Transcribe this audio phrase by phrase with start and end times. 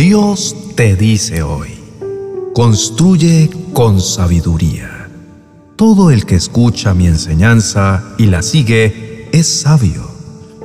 [0.00, 1.78] Dios te dice hoy,
[2.54, 5.10] construye con sabiduría.
[5.76, 10.10] Todo el que escucha mi enseñanza y la sigue es sabio,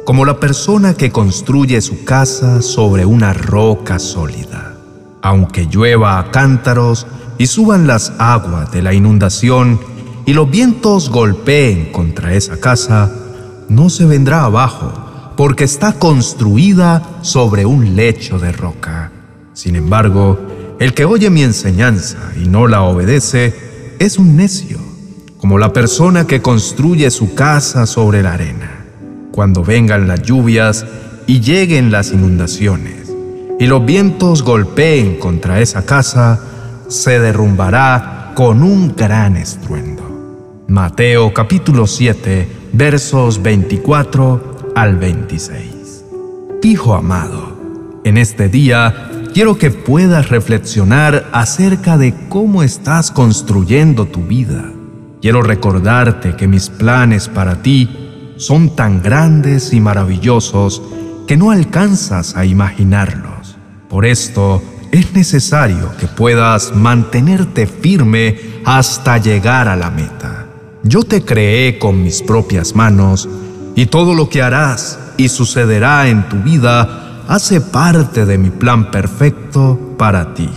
[0.05, 4.77] como la persona que construye su casa sobre una roca sólida.
[5.21, 7.05] Aunque llueva a cántaros
[7.37, 9.81] y suban las aguas de la inundación
[10.25, 13.11] y los vientos golpeen contra esa casa,
[13.67, 14.93] no se vendrá abajo,
[15.35, 19.11] porque está construida sobre un lecho de roca.
[19.55, 20.37] Sin embargo,
[20.81, 23.55] el que oye mi enseñanza y no la obedece
[23.99, 24.77] es un necio,
[25.37, 28.85] como la persona que construye su casa sobre la arena.
[29.31, 30.85] Cuando vengan las lluvias
[31.25, 33.13] y lleguen las inundaciones,
[33.57, 36.41] y los vientos golpeen contra esa casa,
[36.89, 40.65] se derrumbará con un gran estruendo.
[40.67, 46.03] Mateo capítulo 7 versos 24 al 26.
[46.61, 47.54] Hijo amado,
[48.05, 54.71] en este día quiero que puedas reflexionar acerca de cómo estás construyendo tu vida.
[55.21, 57.89] Quiero recordarte que mis planes para ti
[58.37, 60.83] son tan grandes y maravillosos
[61.27, 63.57] que no alcanzas a imaginarlos.
[63.89, 70.45] Por esto es necesario que puedas mantenerte firme hasta llegar a la meta.
[70.83, 73.27] Yo te creé con mis propias manos
[73.75, 78.91] y todo lo que harás y sucederá en tu vida hace parte de mi plan
[78.91, 80.49] perfecto para ti.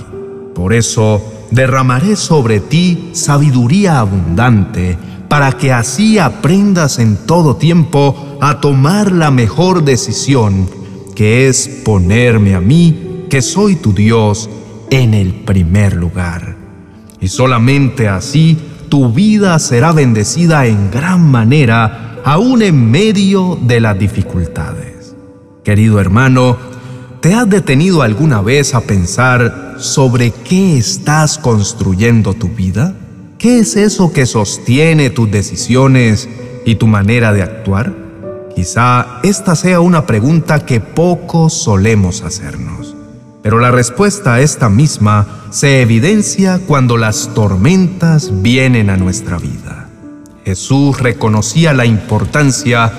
[0.55, 8.61] Por eso derramaré sobre ti sabiduría abundante, para que así aprendas en todo tiempo a
[8.61, 10.69] tomar la mejor decisión,
[11.14, 14.48] que es ponerme a mí, que soy tu Dios,
[14.91, 16.56] en el primer lugar.
[17.20, 18.56] Y solamente así
[18.89, 24.98] tu vida será bendecida en gran manera, aún en medio de las dificultades.
[25.69, 26.56] Querido hermano,
[27.20, 32.95] ¿te has detenido alguna vez a pensar sobre qué estás construyendo tu vida?
[33.36, 36.27] ¿Qué es eso que sostiene tus decisiones
[36.64, 37.92] y tu manera de actuar?
[38.57, 42.96] Quizá esta sea una pregunta que poco solemos hacernos,
[43.42, 49.90] pero la respuesta a esta misma se evidencia cuando las tormentas vienen a nuestra vida.
[50.46, 52.90] Jesús reconocía la importancia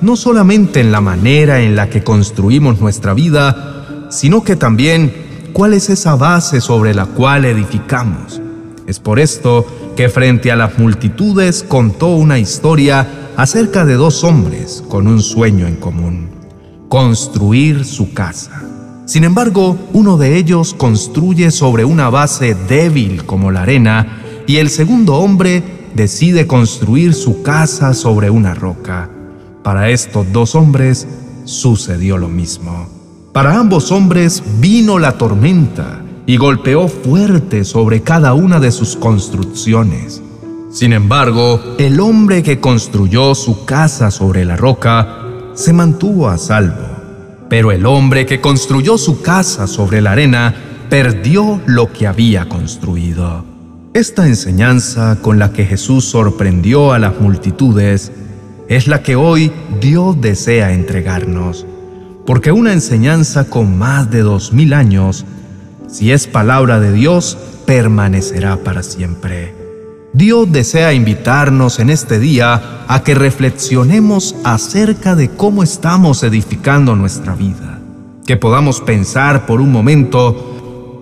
[0.00, 5.12] no solamente en la manera en la que construimos nuestra vida, sino que también
[5.52, 8.40] cuál es esa base sobre la cual edificamos.
[8.86, 14.84] Es por esto que frente a las multitudes contó una historia acerca de dos hombres
[14.88, 16.28] con un sueño en común,
[16.88, 18.62] construir su casa.
[19.06, 24.68] Sin embargo, uno de ellos construye sobre una base débil como la arena y el
[24.68, 25.62] segundo hombre
[25.94, 29.15] decide construir su casa sobre una roca.
[29.66, 31.08] Para estos dos hombres
[31.44, 32.88] sucedió lo mismo.
[33.32, 40.22] Para ambos hombres vino la tormenta y golpeó fuerte sobre cada una de sus construcciones.
[40.70, 46.86] Sin embargo, el hombre que construyó su casa sobre la roca se mantuvo a salvo.
[47.48, 50.54] Pero el hombre que construyó su casa sobre la arena
[50.88, 53.44] perdió lo que había construido.
[53.94, 58.12] Esta enseñanza con la que Jesús sorprendió a las multitudes
[58.68, 61.66] es la que hoy Dios desea entregarnos,
[62.26, 65.24] porque una enseñanza con más de dos mil años,
[65.88, 69.54] si es palabra de Dios, permanecerá para siempre.
[70.12, 77.34] Dios desea invitarnos en este día a que reflexionemos acerca de cómo estamos edificando nuestra
[77.34, 77.80] vida,
[78.24, 80.55] que podamos pensar por un momento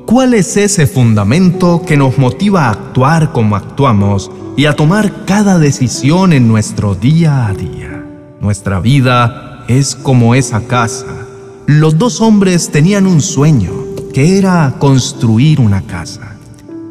[0.06, 5.58] cuál es ese fundamento que nos motiva a actuar como actuamos y a tomar cada
[5.58, 8.04] decisión en nuestro día a día.
[8.40, 11.06] Nuestra vida es como esa casa.
[11.66, 13.72] Los dos hombres tenían un sueño,
[14.12, 16.36] que era construir una casa.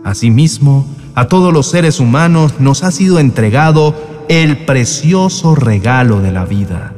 [0.04, 0.86] Asimismo,
[1.16, 3.96] a todos los seres humanos nos ha sido entregado
[4.30, 6.93] el precioso regalo de la vida.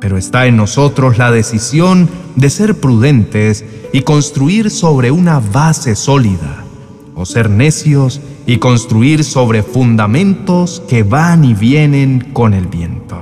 [0.00, 6.64] Pero está en nosotros la decisión de ser prudentes y construir sobre una base sólida,
[7.14, 13.16] o ser necios y construir sobre fundamentos que van y vienen con el viento.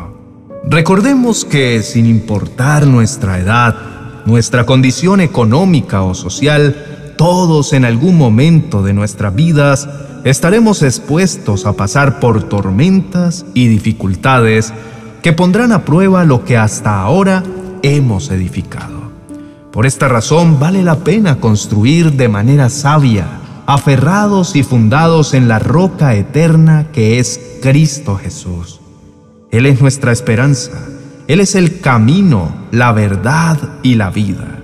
[0.65, 3.77] Recordemos que sin importar nuestra edad,
[4.25, 9.89] nuestra condición económica o social, todos en algún momento de nuestras vidas
[10.25, 14.73] estaremos expuestos a pasar por tormentas y dificultades
[15.25, 17.43] que pondrán a prueba lo que hasta ahora
[17.81, 19.11] hemos edificado.
[19.73, 23.27] Por esta razón vale la pena construir de manera sabia,
[23.65, 28.81] aferrados y fundados en la roca eterna que es Cristo Jesús.
[29.51, 30.73] Él es nuestra esperanza,
[31.27, 34.59] Él es el camino, la verdad y la vida.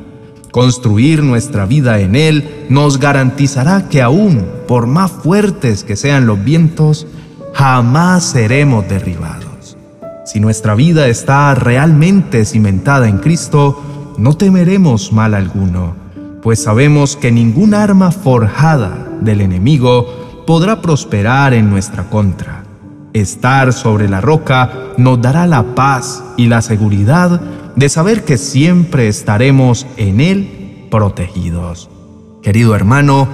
[0.51, 6.45] Construir nuestra vida en Él nos garantizará que aún, por más fuertes que sean los
[6.45, 7.06] vientos,
[7.55, 9.50] jamás seremos derribados.
[10.32, 13.82] Si nuestra vida está realmente cimentada en Cristo,
[14.17, 15.97] no temeremos mal alguno,
[16.41, 22.62] pues sabemos que ningún arma forjada del enemigo podrá prosperar en nuestra contra.
[23.12, 27.41] Estar sobre la roca nos dará la paz y la seguridad
[27.75, 31.91] de saber que siempre estaremos en Él protegidos.
[32.41, 33.27] Querido hermano,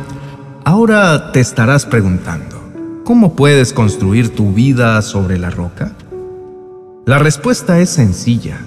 [0.64, 2.56] ahora te estarás preguntando,
[3.04, 5.92] ¿cómo puedes construir tu vida sobre la roca?
[7.06, 8.58] La respuesta es sencilla.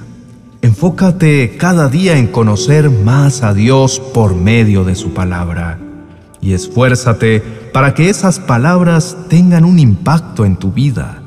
[0.61, 5.77] Enfócate cada día en conocer más a Dios por medio de su palabra
[6.39, 7.41] y esfuérzate
[7.73, 11.21] para que esas palabras tengan un impacto en tu vida.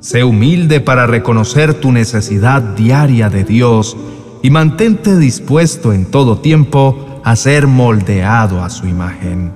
[0.00, 3.96] Sé humilde para reconocer tu necesidad diaria de Dios
[4.42, 9.52] y mantente dispuesto en todo tiempo a ser moldeado a su imagen.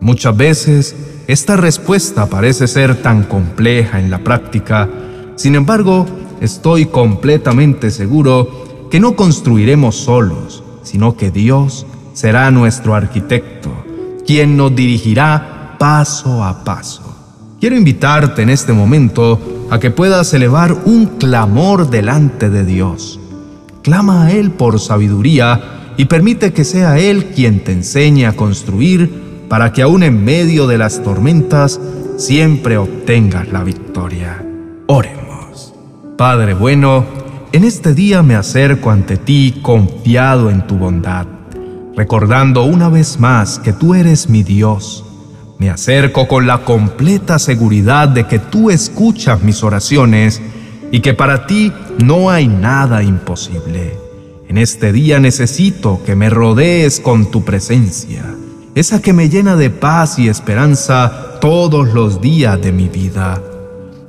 [0.00, 0.96] Muchas veces
[1.28, 4.88] esta respuesta parece ser tan compleja en la práctica,
[5.36, 6.06] sin embargo,
[6.40, 13.70] estoy completamente seguro que no construiremos solos, sino que Dios será nuestro arquitecto,
[14.26, 17.02] quien nos dirigirá paso a paso.
[17.60, 19.38] Quiero invitarte en este momento
[19.70, 23.20] a que puedas elevar un clamor delante de Dios.
[23.82, 29.46] Clama a Él por sabiduría y permite que sea Él quien te enseñe a construir
[29.48, 31.80] para que aún en medio de las tormentas
[32.16, 34.44] siempre obtengas la victoria.
[34.86, 35.29] Oremos.
[36.20, 37.06] Padre bueno,
[37.50, 41.26] en este día me acerco ante ti confiado en tu bondad,
[41.96, 45.02] recordando una vez más que tú eres mi Dios.
[45.56, 50.42] Me acerco con la completa seguridad de que tú escuchas mis oraciones
[50.92, 51.72] y que para ti
[52.04, 53.96] no hay nada imposible.
[54.46, 58.26] En este día necesito que me rodees con tu presencia,
[58.74, 63.42] esa que me llena de paz y esperanza todos los días de mi vida.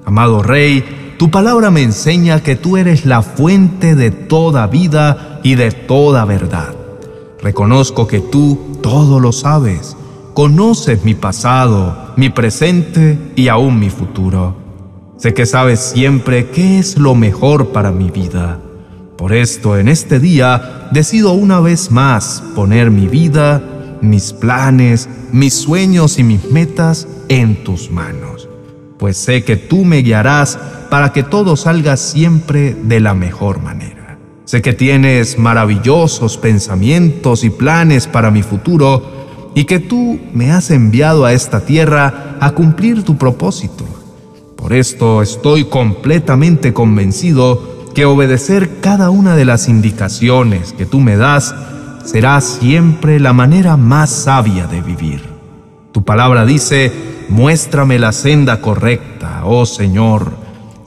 [0.04, 5.54] Amado Rey, tu palabra me enseña que tú eres la fuente de toda vida y
[5.54, 6.74] de toda verdad.
[7.44, 9.96] Reconozco que tú todo lo sabes.
[10.34, 14.56] Conoces mi pasado, mi presente y aún mi futuro.
[15.18, 18.60] Sé que sabes siempre qué es lo mejor para mi vida.
[19.16, 23.62] Por esto, en este día, decido una vez más poner mi vida,
[24.02, 28.31] mis planes, mis sueños y mis metas en tus manos,
[29.02, 30.60] pues sé que tú me guiarás
[30.92, 34.20] para que todo salga siempre de la mejor manera.
[34.46, 39.02] Sé que tienes maravillosos pensamientos y planes para mi futuro
[39.56, 43.86] y que tú me has enviado a esta tierra a cumplir tu propósito.
[44.56, 51.18] Por esto estoy completamente convencido que obedecer cada una de las indicaciones que tú me
[51.18, 51.56] das
[52.06, 55.24] será siempre la manera más sabia de vivir.
[55.92, 60.42] Tu palabra dice, muéstrame la senda correcta, oh Señor,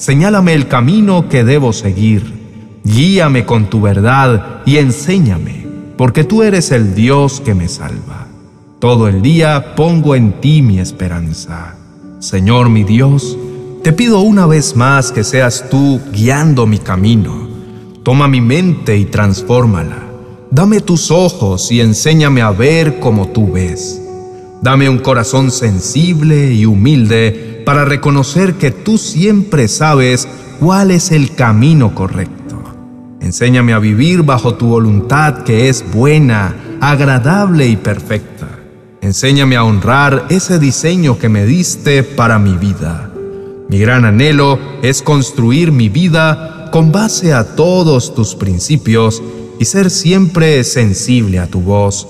[0.05, 2.81] Señálame el camino que debo seguir.
[2.85, 8.27] Guíame con tu verdad y enséñame, porque tú eres el Dios que me salva.
[8.81, 11.77] Todo el día pongo en ti mi esperanza.
[12.19, 13.39] Señor mi Dios,
[13.83, 17.49] te pido una vez más que seas tú guiando mi camino.
[18.03, 20.03] Toma mi mente y transfórmala.
[20.51, 24.04] Dame tus ojos y enséñame a ver como tú ves.
[24.65, 30.27] Dame un corazón sensible y humilde para reconocer que tú siempre sabes
[30.59, 32.63] cuál es el camino correcto.
[33.21, 38.49] Enséñame a vivir bajo tu voluntad que es buena, agradable y perfecta.
[39.03, 43.13] Enséñame a honrar ese diseño que me diste para mi vida.
[43.69, 49.23] Mi gran anhelo es construir mi vida con base a todos tus principios
[49.59, 52.09] y ser siempre sensible a tu voz,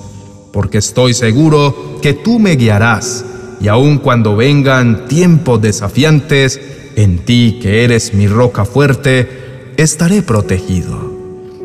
[0.55, 3.25] porque estoy seguro que tú me guiarás
[3.61, 6.61] y aun cuando vengan tiempos desafiantes,
[6.95, 11.13] en ti que eres mi roca fuerte, estaré protegido.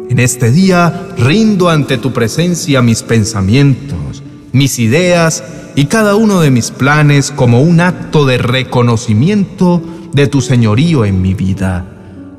[0.10, 5.44] En este día rindo ante tu presencia mis pensamientos, mis ideas
[5.76, 11.22] y cada uno de mis planes como un acto de reconocimiento de tu señorío en
[11.22, 11.86] mi vida.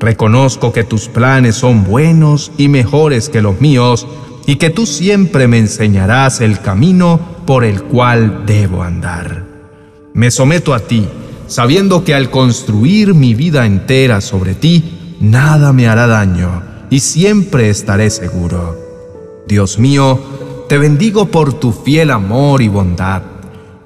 [0.01, 4.05] Reconozco que tus planes son buenos y mejores que los míos
[4.45, 9.45] y que tú siempre me enseñarás el camino por el cual debo andar.
[10.13, 11.07] Me someto a ti,
[11.47, 17.69] sabiendo que al construir mi vida entera sobre ti, nada me hará daño y siempre
[17.69, 18.77] estaré seguro.
[19.47, 20.19] Dios mío,
[20.67, 23.23] te bendigo por tu fiel amor y bondad.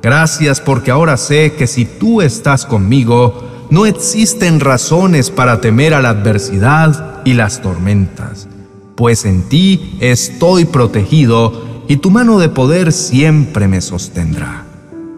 [0.01, 6.01] Gracias porque ahora sé que si tú estás conmigo, no existen razones para temer a
[6.01, 8.47] la adversidad y las tormentas.
[8.95, 14.65] Pues en ti estoy protegido y tu mano de poder siempre me sostendrá.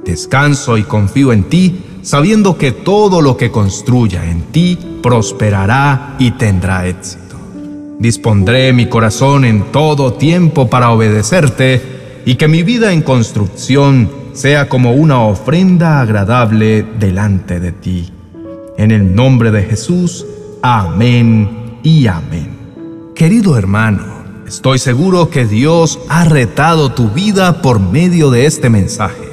[0.03, 6.31] Descanso y confío en ti, sabiendo que todo lo que construya en ti prosperará y
[6.31, 7.35] tendrá éxito.
[7.99, 14.69] Dispondré mi corazón en todo tiempo para obedecerte y que mi vida en construcción sea
[14.69, 18.11] como una ofrenda agradable delante de ti.
[18.77, 20.25] En el nombre de Jesús,
[20.61, 22.56] amén y amén.
[23.17, 24.03] Querido hermano,
[24.45, 29.27] estoy seguro que Dios ha retado tu vida por medio de este mensaje.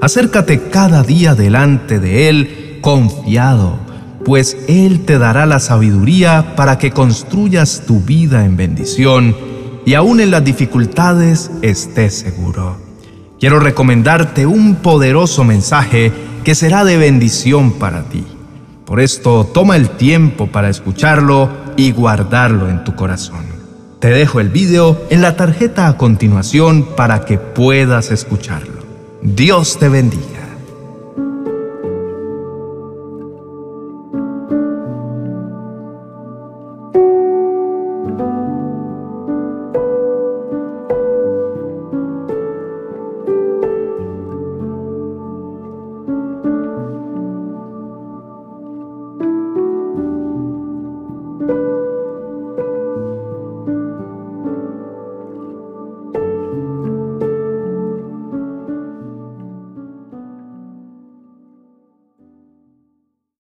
[0.00, 3.78] Acércate cada día delante de Él confiado,
[4.24, 9.36] pues Él te dará la sabiduría para que construyas tu vida en bendición
[9.86, 12.78] y aún en las dificultades estés seguro.
[13.38, 16.10] Quiero recomendarte un poderoso mensaje
[16.42, 18.24] que será de bendición para ti.
[18.86, 23.46] Por esto, toma el tiempo para escucharlo y guardarlo en tu corazón.
[24.00, 28.82] Te dejo el video en la tarjeta a continuación para que puedas escucharlo.
[29.22, 30.39] Dios te bendiga.